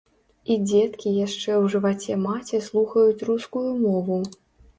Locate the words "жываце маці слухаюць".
1.73-3.25